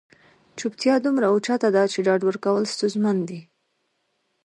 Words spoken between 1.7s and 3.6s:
ده چې ډاډ ورکول ستونزمن دي.